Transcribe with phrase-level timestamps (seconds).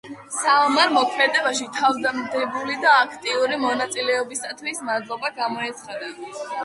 [0.35, 6.11] საომარ მოქმედებაში თავდადებული და აქტიური მონაწილეობისათვის მადლობა გამოეცხადა.